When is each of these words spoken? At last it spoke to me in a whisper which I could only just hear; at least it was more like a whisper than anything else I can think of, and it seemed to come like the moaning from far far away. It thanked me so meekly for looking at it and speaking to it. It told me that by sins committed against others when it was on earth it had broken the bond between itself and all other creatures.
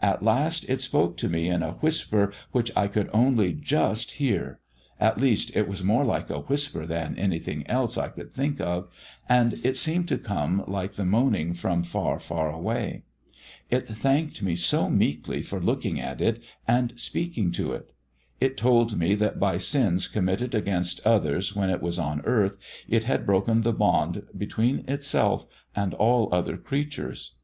At 0.00 0.22
last 0.22 0.64
it 0.66 0.80
spoke 0.80 1.18
to 1.18 1.28
me 1.28 1.46
in 1.50 1.62
a 1.62 1.72
whisper 1.72 2.32
which 2.52 2.72
I 2.74 2.88
could 2.88 3.10
only 3.12 3.52
just 3.52 4.12
hear; 4.12 4.60
at 4.98 5.20
least 5.20 5.54
it 5.54 5.68
was 5.68 5.84
more 5.84 6.06
like 6.06 6.30
a 6.30 6.40
whisper 6.40 6.86
than 6.86 7.18
anything 7.18 7.66
else 7.66 7.98
I 7.98 8.08
can 8.08 8.30
think 8.30 8.62
of, 8.62 8.88
and 9.28 9.60
it 9.62 9.76
seemed 9.76 10.08
to 10.08 10.16
come 10.16 10.64
like 10.66 10.94
the 10.94 11.04
moaning 11.04 11.52
from 11.52 11.82
far 11.82 12.18
far 12.18 12.50
away. 12.50 13.02
It 13.68 13.86
thanked 13.86 14.42
me 14.42 14.56
so 14.56 14.88
meekly 14.88 15.42
for 15.42 15.60
looking 15.60 16.00
at 16.00 16.22
it 16.22 16.42
and 16.66 16.98
speaking 16.98 17.52
to 17.52 17.72
it. 17.74 17.92
It 18.40 18.56
told 18.56 18.96
me 18.98 19.14
that 19.16 19.38
by 19.38 19.58
sins 19.58 20.08
committed 20.08 20.54
against 20.54 21.06
others 21.06 21.54
when 21.54 21.68
it 21.68 21.82
was 21.82 21.98
on 21.98 22.22
earth 22.24 22.56
it 22.88 23.04
had 23.04 23.26
broken 23.26 23.60
the 23.60 23.74
bond 23.74 24.22
between 24.34 24.84
itself 24.88 25.46
and 25.76 25.92
all 25.92 26.32
other 26.34 26.56
creatures. 26.56 27.34